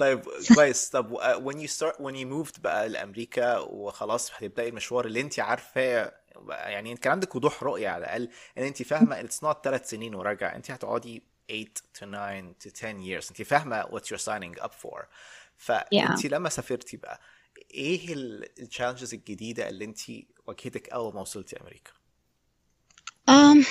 [0.00, 0.22] طيب
[0.54, 1.16] كويس طب
[1.50, 6.12] when you start when you moved بقى لأمريكا وخلاص هتبداي المشوار اللي انت عارفاه
[6.48, 8.28] يعني كان عندك وضوح رؤية على الأقل
[8.58, 12.98] إن انت فاهمة it's not ثلاث سنين وراجع انت هتقعدي 8 to 9 to 10
[13.04, 15.04] years انت فاهمة what you're signing up for
[15.56, 16.26] فانت yeah.
[16.26, 17.20] لما سافرتي بقى
[17.70, 20.00] إيه ال challenges الجديدة اللي انت
[20.46, 21.92] واجهتك أول ما وصلتي أمريكا؟
[23.30, 23.66] um,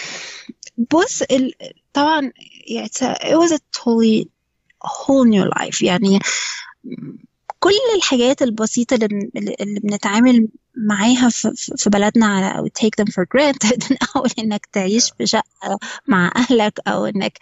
[0.77, 1.53] بص ال...
[1.93, 2.31] طبعا
[2.67, 4.38] it was a totally
[4.85, 5.81] whole new life.
[5.81, 6.19] يعني
[7.59, 9.29] كل الحاجات البسيطة اللي,
[9.83, 13.97] بنتعامل معاها في, بلدنا على أو take them for granted.
[14.15, 17.39] أو إنك تعيش في شقة مع أهلك أو إنك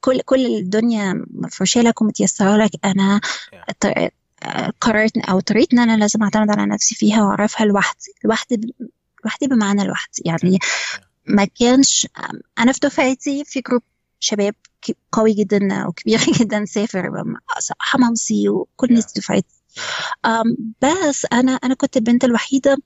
[0.00, 2.70] كل كل الدنيا مفروشة لك ومتيسرة لك.
[2.84, 3.20] أنا
[4.80, 8.74] قررت أو اضطريت إن أنا لازم أعتمد على نفسي فيها وأعرفها لوحدي لوحدي
[9.24, 10.22] لوحدي بمعنى لوحدي.
[10.24, 10.58] يعني
[11.26, 12.08] ما كانش
[12.58, 13.82] أنا في دفعتي في جروب
[14.20, 14.54] شباب
[15.12, 17.24] قوي جدا وكبير جدا سافر
[17.78, 19.62] حمامسي وكل الناس دفعتي
[20.82, 22.76] بس أنا أنا كنت البنت الوحيدة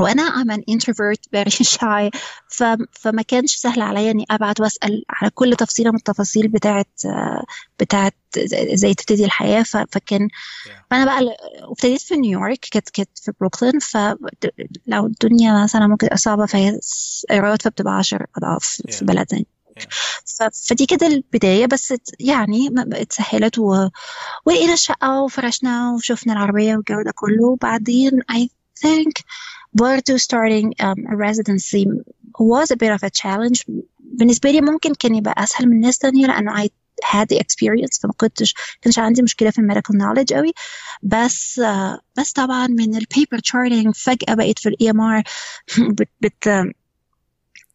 [0.00, 2.10] وأنا I'm an introvert very shy.
[2.48, 2.64] ف...
[2.92, 6.88] فما كانش سهل عليا إني أبعت وأسأل على كل تفصيلة من التفاصيل بتاعت
[7.80, 8.14] بتاعت
[8.72, 9.62] إزاي تبتدي الحياة.
[9.62, 10.28] فكان
[10.90, 11.36] فأنا بقى
[11.70, 13.78] ابتديت في نيويورك كانت كانت في بروكلين.
[13.78, 16.80] فلو الدنيا مثلا ممكن صعبة فهي
[17.30, 19.46] ايرادات فبتبقى 10 أضعاف في بلد تاني
[20.68, 23.88] فدي كده البداية بس يعني اتسهلت و...
[24.46, 27.44] ولقينا الشقة وفرشنا وشفنا العربية والجو ده كله.
[27.46, 28.48] وبعدين I
[28.86, 29.22] think
[29.72, 31.86] برضه starting um, a residency
[32.38, 33.64] was a bit of a challenge.
[34.00, 36.68] بالنسبة لي ممكن كان يبقى أسهل من ناس تانية لأنه I
[37.04, 40.52] had the experience فما كنتش كانش عندي مشكلة في ال medical knowledge قوي
[41.02, 45.22] بس uh, بس طبعا من ال paper charting فجأة بقيت في ال EMR
[45.78, 46.46] but, but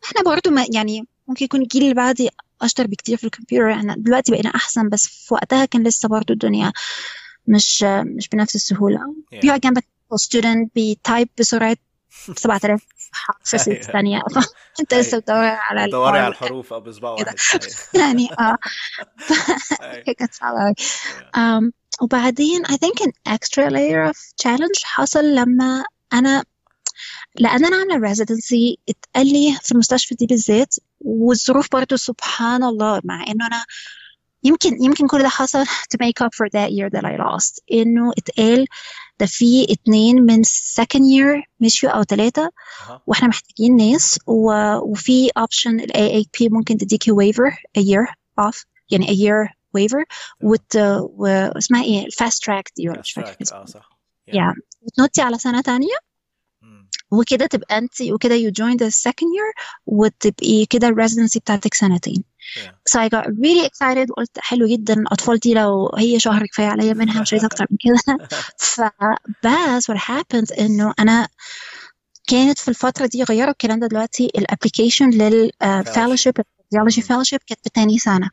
[0.04, 2.30] إحنا برضو ما يعني ممكن يكون الجيل اللي بعدي
[2.62, 3.72] أشطر بكتير في الكمبيوتر.
[3.74, 6.72] إحنا دلوقتي بقينا أحسن بس في وقتها كان لسه برضو الدنيا
[7.48, 9.00] مش مش بنفس السهولة.
[9.00, 9.40] Yeah.
[9.42, 11.78] بيقعد جنبك student بي type بسرعة
[12.38, 12.86] 7000
[13.44, 14.22] في ست ثانية
[14.80, 17.26] أنت لسه بتدور على بتدوري على الحروف أو بصبع واحد.
[18.02, 18.58] يعني آه.
[20.18, 26.44] كانت صعبة قوي وبعدين I think an extra layer of challenge حصل لما أنا
[27.36, 30.76] لأن أنا عاملة residency اتقال لي في المستشفى دي بالذات
[31.12, 33.66] والظروف برضو سبحان الله مع إنه أنا
[34.44, 37.60] يمكن يمكن كل ده حصل to make up for that year that I lost.
[37.72, 38.66] إنه اتقال
[39.20, 40.44] ده في اتنين من
[40.82, 42.52] second year مشيوا أو ثلاثة
[43.08, 44.52] وإحنا محتاجين ناس و...
[44.78, 50.04] وفي option ال AAP ممكن تديكي waiver a year off يعني a year waiver
[50.44, 50.76] وت...
[51.02, 53.90] واسمها إيه؟ ال fast track دي ولا مش فاكرة آه صح.
[54.32, 54.62] Yeah.
[54.82, 55.96] وتنطي على سنة تانية
[57.12, 62.24] وكده تبقى انت وكده you join the second year وتبقي كده ال residency بتاعتك سنتين.
[62.42, 62.70] Yeah.
[62.92, 66.94] so I got really excited وقلت حلو جدا الاطفال دي لو هي شهر كفاية عليا
[66.94, 68.28] منها مش عايزة أكتر من كده.
[68.58, 71.28] فبس what happened إنه أنا
[72.28, 76.34] كانت في الفترة دي غيروا الكلام ده دلوقتي ال application لل fellowship
[76.74, 77.40] ال radiology fellowship.
[77.48, 78.30] كانت بتاني سنة.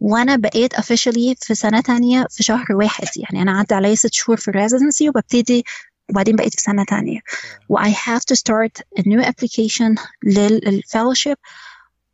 [0.00, 4.36] وأنا بقيت officially في سنة تانية في شهر واحد يعني أنا عدى عليا ست شهور
[4.36, 5.64] في ال residency وببتدي
[6.10, 7.20] وبعدين بقيت في سنة تانية.
[7.68, 11.36] و I have to start a new application للfellowship.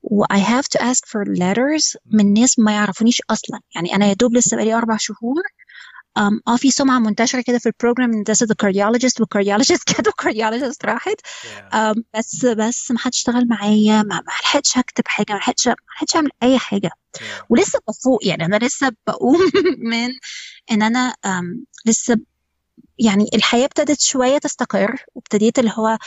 [0.03, 3.61] و I have to ask for letters من ناس ما يعرفونيش أصلا.
[3.75, 5.43] يعني أنا يا دوب لسه بقالي أربع شهور
[6.19, 10.85] um, آه في سمعة منتشرة كده في البروجرام إن is the cardiologist والكارديولوجيست كده والكارديولوجيست
[10.85, 11.21] راحت.
[11.75, 16.17] Um, بس بس ما حدش اشتغل معايا ما لحقتش أكتب حاجة ما لحقتش ما لحقتش
[16.17, 16.91] أعمل أي حاجة.
[17.49, 19.39] ولسه بفوق يعني أنا لسه بقوم
[19.93, 20.09] من
[20.71, 22.17] إن أنا um, لسه
[22.99, 25.99] يعني الحياة ابتدت شوية تستقر وابتديت اللي هو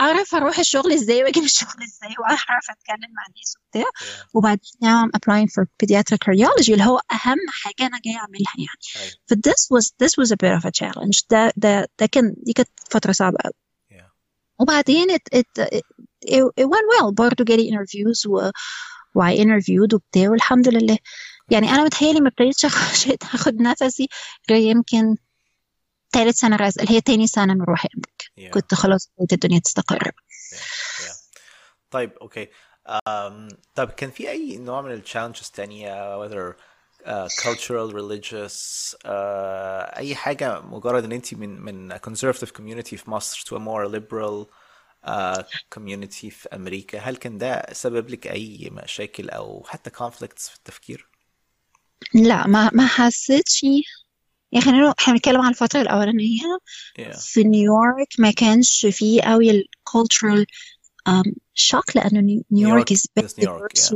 [0.00, 3.90] أعرف أروح الشغل إزاي وأجي من الشغل إزاي وأعرف أتكلم مع الناس وبتاع.
[4.34, 9.10] وبعدين now I'm applying for pediatric cardiology اللي هو أهم حاجة أنا جاية أعملها يعني.
[9.26, 11.22] ف this was this was a bit of a challenge.
[11.30, 13.52] ده ده ده كان دي كانت فترة صعبة قوي
[14.58, 15.82] وبعدين it, it, it,
[16.60, 17.10] it went well.
[17.12, 18.50] برضه جالي interviews و
[19.14, 20.98] و I interviewed وبتاع والحمد لله.
[21.50, 22.64] يعني أنا متهيألي ما ابتديتش
[23.34, 24.08] آخد نفسي
[24.50, 25.16] غير يمكن
[26.12, 28.54] ثالث سنة residency اللي هي تاني سنة من روحي أمريكا yeah.
[28.54, 31.04] كنت خلاص بدأت الدنيا تستقر yeah.
[31.04, 31.16] yeah.
[31.90, 32.48] طيب okay
[32.88, 36.56] um, طيب كان في أي نوع من ال challenges تانية whether
[37.04, 38.56] uh, cultural religious
[39.04, 39.08] uh,
[39.96, 44.46] أي حاجة مجرد إن أنت من من conservative community في مصر to a more liberal
[45.06, 45.42] uh,
[45.74, 51.08] community في أمريكا هل كان ده سبب لك أي مشاكل أو حتى conflicts في التفكير؟
[52.14, 53.66] لا ما ما حسيتش
[54.56, 56.58] يعني خلينا إحنا بنتكلم عن الفترة الأولانية
[57.00, 57.18] yeah.
[57.18, 60.46] في نيويورك ما كانش فيه قوي ال cultural
[61.54, 63.06] shock نيو- نيويورك is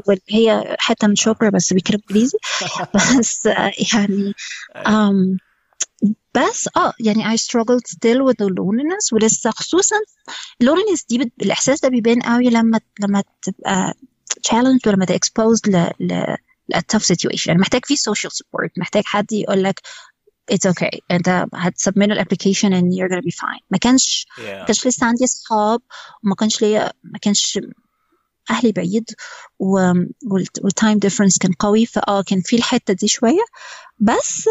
[0.07, 2.39] واللي هي حتة من شبرا بس بيتكلم إنجليزي
[3.19, 4.35] بس آه، يعني
[4.77, 5.11] أيوة.
[5.11, 5.37] um,
[6.35, 9.97] بس آه يعني I struggled still with the loneliness ولسه خصوصا
[10.65, 11.33] loneliness دي بت...
[11.43, 13.95] الإحساس ده بيبان قوي لما لما تبقى
[14.49, 15.91] challenged ولما تبقى exposed ل...
[16.01, 16.37] ل...
[16.69, 19.81] ل a tough situation يعني محتاج فيه social support محتاج حد يقول لك
[20.53, 20.99] it's okay.
[21.11, 23.63] انت هتسبمت الابلكيشن and you're gonna be fine.
[23.71, 24.41] ما كانش Yeah.
[24.41, 25.81] ما كانش لسه عندي اصحاب
[26.25, 27.59] وما كانش ليا ما كانش
[28.51, 29.05] أهلي بعيد.
[29.59, 31.87] وال time difference كان قوي.
[31.87, 33.45] فاه كان في الحتة دي شوية.
[33.99, 34.45] بس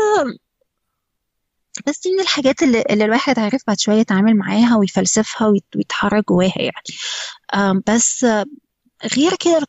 [1.88, 6.28] بس دي من الحاجات اللي, اللي الواحد عارف بعد شوية يتعامل معاها ويفلسفها ويت- ويتحرك
[6.28, 7.81] جواها يعني.
[7.88, 8.25] بس
[9.18, 9.62] غير كده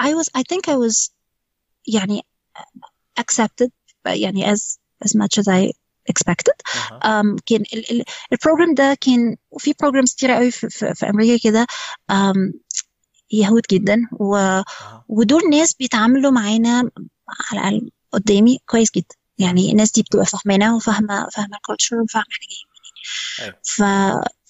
[0.00, 1.10] I was I think I was
[1.86, 2.22] يعني
[3.20, 3.68] accepted
[4.06, 5.70] يعني as as much as I
[6.12, 6.56] expected.
[6.76, 7.00] أها.
[7.22, 11.08] um, كان ال- ال- ال program ده كان وفي programs كتيرة قوي في, في, في
[11.08, 11.66] أمريكا كده.
[12.12, 12.52] Um,
[13.32, 13.96] يهود جدا.
[14.12, 15.04] و, أها.
[15.08, 16.90] ودول ناس بيتعاملوا معانا
[17.52, 19.14] على الأقل قدامي كويس جدا.
[19.38, 22.94] يعني الناس دي بتبقى فاهمانا وفاهمة فاهمة ال culture وفاهمة إحنا جايين منين.
[23.40, 23.60] أيوة.
[23.64, 23.76] ف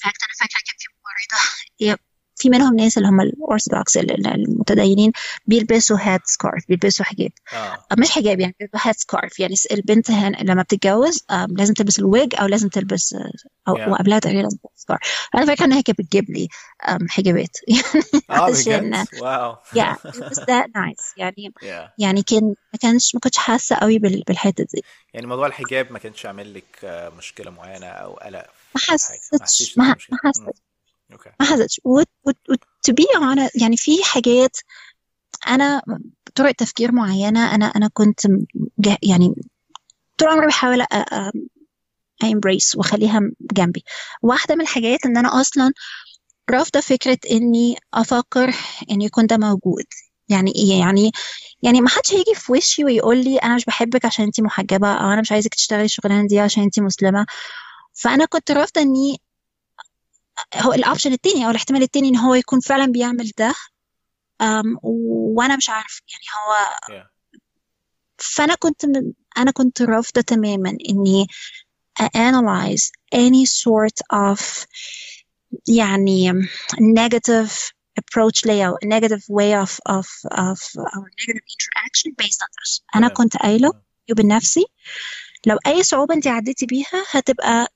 [0.02, 1.42] in fact أنا فاكرة كان في ممرضة
[1.80, 1.96] هي
[2.44, 5.12] في منهم ناس اللي هم الأورثودوكس المتدينين
[5.46, 7.31] بيلبسوا head scarf بيلبسوا حجاب.
[7.52, 7.79] آه.
[7.99, 12.35] مش حجاب يعني بيبقى head scarf يعني البنت هن لما بتتجوز آم، لازم تلبس الويج
[12.41, 13.31] أو لازم تلبس آه،
[13.69, 13.88] أو Yeah.
[13.88, 15.00] وقبلها تقريبا لازم تلبس سكارف
[15.35, 16.49] أنا فاكرة ان هي كانت بتجيب لي
[17.08, 17.56] حجابات.
[18.31, 19.55] آه علشان بجد واو
[20.32, 21.12] that nice.
[21.17, 21.91] يعني Yeah.
[21.99, 24.82] يعني كان ما كانش ما كنتش حاسة قوي بال- بالحتة دي.
[25.14, 29.96] يعني موضوع الحجاب ما كانش عامل لك آه، مشكلة معينة أو قلق ما حسيتش ما.
[30.25, 30.58] حسيتش.
[31.40, 32.55] ما حسيتش و و- و-
[32.88, 34.56] to be honest يعني في حاجات
[35.49, 35.82] أنا
[36.34, 38.20] طرق تفكير معينة أنا أنا كنت
[39.02, 39.34] يعني
[40.19, 40.82] طول عمري بحاول
[42.25, 43.20] embrace وأخليها
[43.52, 43.84] جنبي.
[44.22, 45.72] واحدة من الحاجات إن أنا أصلا
[46.50, 48.55] رافضة فكرة إني أفكر
[48.90, 49.84] ان يكون ده موجود.
[50.28, 51.12] يعني إيه؟ يعني
[51.62, 55.10] يعني ما حدش هيجي في وشي ويقول لي أنا مش بحبك عشان أنتي محجبة أو
[55.12, 57.26] أنا مش عايزك تشتغلي الشغلانة دي عشان أنتي مسلمة.
[57.93, 59.20] فأنا كنت رافضة إني
[60.54, 63.54] هو ال option التاني أو الاحتمال التاني إن هو يكون فعلا بيعمل ده
[64.40, 67.08] أم وأنا مش عارف يعني هو Yeah.
[68.19, 71.26] فأنا كنت من أنا كنت رافضة تماما إني
[72.02, 74.66] analyze any sort of
[75.69, 76.32] يعني
[76.81, 77.50] negative
[78.00, 83.08] approach ليا أو negative way of of of or negative interaction based on this أنا
[83.08, 83.12] Yeah.
[83.12, 83.72] كنت قايلة
[84.08, 84.64] بنفسي
[85.46, 87.69] لو أي صعوبة أنت عديتي بيها هتبقى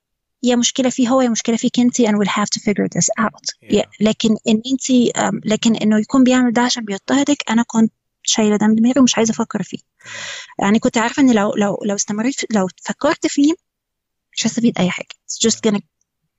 [0.42, 3.46] يا مشكلة فيه هو يا مشكلة فيك انت and we'll have to figure this out.
[3.62, 3.76] Yeah.
[3.78, 3.86] yeah.
[4.00, 7.92] لكن إن انت أم، لكن إنه يكون بيعمل ده عشان بيضطهدك أنا كنت
[8.22, 9.78] شايلة ده من دماغي ومش عايزة أفكر فيه.
[10.58, 13.54] يعني كنت عارفة إن لو لو لو استمريت لو فكرت فيه
[14.32, 15.06] مش هستفيد أي حاجة.
[15.08, 15.80] It's just gonna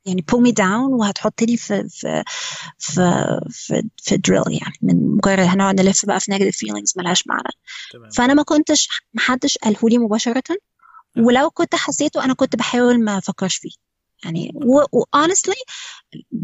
[0.06, 2.24] يعني pull me down وهتحط لي في في
[2.78, 4.75] في في, في drill يعني.
[4.81, 7.50] من مجرد هنقعد نلف بقى في negative feelings ملهاش معنى.
[7.92, 8.10] تمام.
[8.10, 10.44] فأنا ما كنتش محدش قاله لي مباشرة.
[11.18, 13.72] ولو كنت حسيته أنا كنت بحاول ما أفكرش فيه.
[14.25, 15.60] يعني و, و honestly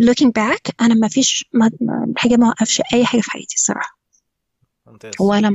[0.03, 2.13] looking back أنا ما فيش ما ما-
[2.49, 3.99] وقفش أي حاجة في حياتي الصراحة
[4.85, 5.49] ممتاز ولا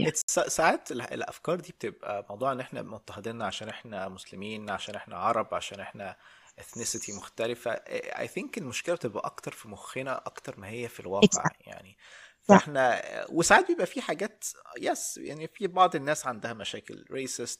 [0.00, 0.12] يعني.
[0.12, 4.94] It's سا- ساعات ال- الأفكار دي بتبقى موضوع إن إحنا مضطهدين عشان إحنا مسلمين عشان
[4.94, 6.16] إحنا عرب عشان إحنا
[6.60, 7.74] ethnicity مختلفة
[8.12, 11.66] I think المشكلة بتبقى أكتر في مخنا أكتر ما هي في الواقع Exactly.
[11.68, 11.96] يعني
[12.42, 14.44] فإحنا وساعات بيبقى في حاجات
[14.80, 17.04] يس يعني في بعض الناس عندها مشاكل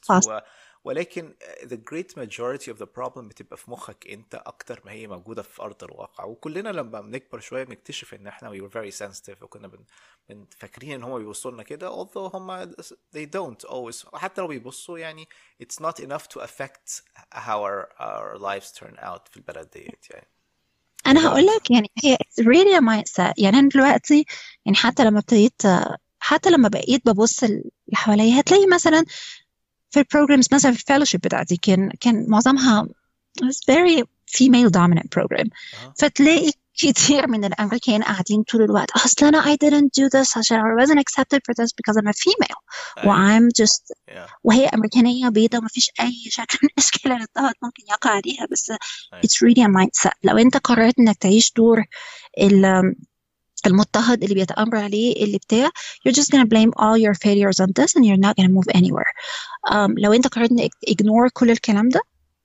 [0.05, 0.27] خلاص.
[0.27, 0.39] و
[0.87, 5.41] ولكن the great majority of the problem بتبقى في مخك انت أكتر ما هي موجودة
[5.41, 6.23] في أرض الواقع.
[6.25, 9.43] وكلنا لما بنكبر شوية بنكتشف إن إحنا we were very sensitive.
[9.43, 9.79] وكنا بن
[10.29, 12.65] بن فاكرين إن هم بيبصوا لنا كده although هم
[13.15, 14.13] they don't always.
[14.13, 15.27] وحتى لو بيبصوا يعني
[15.63, 17.01] it's not enough to affect
[17.35, 20.27] how our, our lives turn out في البلد ديت يعني.
[21.07, 23.33] أنا هقول لك يعني هي it's really a mindset.
[23.37, 24.25] يعني أنا دلوقتي
[24.65, 25.61] يعني حتى لما ابتديت
[26.19, 29.05] حتى لما بقيت ببص اللي حواليا هتلاقي مثلا
[29.89, 32.87] في البروجرامز مثلا في الفellowship بتاعتي كان كان معظمها
[33.41, 34.03] was very
[34.37, 35.93] female dominant program أها.
[35.99, 40.83] فتلاقي كتير من الأمريكان قاعدين طول الوقت اصل أنا I didn't do this عشان I
[40.85, 42.57] wasn't accepted for this because I'm a female
[42.97, 43.39] و أيوة.
[43.39, 44.31] I'm just Yeah.
[44.43, 49.21] وهي أمريكانية بيضة ومفيش أي شكل من اشكال الاضطهاد ممكن يقع عليها بس أيوة.
[49.23, 51.83] it's really a mindset لو أنت قررت إنك تعيش دور
[52.41, 52.95] ال-
[53.67, 55.69] المضطهد اللي بيتأمر عليه اللي بتاع
[56.07, 59.11] you're just gonna blame all your failures on this and you're not gonna move anywhere
[59.71, 62.01] um, لو انت قررت انك ignore كل الكلام ده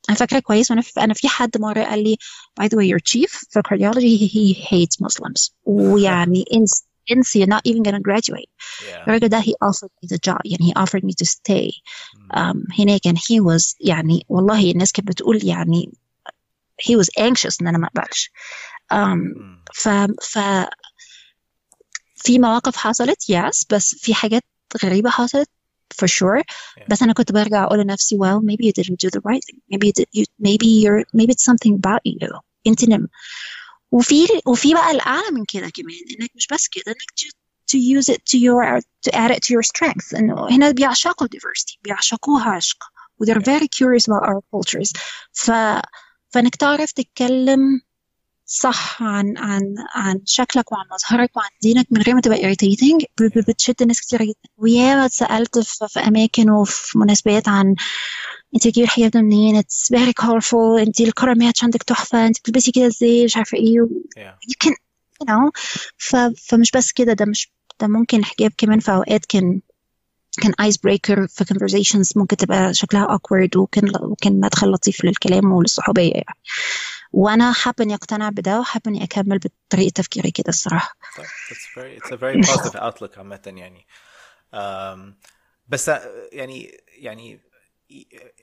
[0.09, 2.17] أنا فاكره كويس وأنا في أنا في حد مره قال لي
[2.61, 7.49] by the way your chief في cardiology he, he hates Muslims ويعني انس انس you're
[7.55, 8.51] not even gonna graduate
[8.81, 9.03] Yeah.
[9.09, 11.71] الراجل ده he offered me the job يعني he offered me to stay
[12.17, 12.39] Mm.
[12.39, 15.93] um, هناك and he was يعني والله الناس كانت بتقول يعني
[16.83, 18.31] he was anxious ان أنا ما اقبلش
[18.93, 19.65] مم.
[19.75, 19.89] ف
[20.23, 20.39] ف
[22.25, 24.43] في مواقف حصلت يس بس في حاجات
[24.85, 25.49] غريبة حصلت
[26.03, 26.83] for sure Yeah.
[26.91, 29.87] بس أنا كنت برجع أقول لنفسي well maybe you didn't do the right thing maybe
[29.87, 33.09] you, did, you maybe you're maybe it's something about you أنت نم
[33.93, 37.29] وفي وفي بقى الأعلى من كده كمان إنك مش بس كده إنك to,
[37.73, 41.79] to use it to your to add it to your strength إنه هنا بيعشقوا diversity
[41.83, 42.79] بيعشقوها عشق
[43.19, 43.45] و they're Yeah.
[43.59, 44.93] very curious about our cultures
[45.33, 45.51] ف
[46.31, 47.81] فإنك تعرف تتكلم
[48.55, 53.05] صح عن عن عن شكلك وعن مظهرك وعن دينك من غير ما تبقى irritating.
[53.49, 54.35] بتشد ناس كتير جدا.
[54.57, 57.75] وياما اتسألت في, في أماكن وفي مناسبات عن
[58.55, 62.39] انت بتجيبي الحجاب ده منين it's very colorful انت ال color match عندك تحفة انت
[62.39, 64.35] بتلبسي كده إزاي مش عارفة إيه و- Yeah.
[64.51, 64.73] you can
[65.23, 65.51] you know.
[65.99, 66.17] ف,
[66.49, 69.61] فمش بس كده ده مش ده ممكن الحجاب كمان في أوقات كان
[70.43, 76.13] كان ice breaker في conversations ممكن تبقى شكلها awkward وكان وكان مدخل لطيف للكلام وللصحوبية
[76.13, 76.37] يعني.
[77.13, 80.97] وأنا حابة إني أقتنع بده وحابة إني أكمل بطريقة تفكيري كده الصراحة.
[81.17, 83.87] طيب it's very it's a very positive outlook عامة يعني.
[84.55, 85.27] um,
[85.69, 85.91] بس
[86.33, 87.41] يعني يعني